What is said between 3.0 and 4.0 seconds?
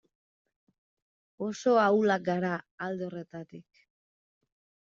horretatik.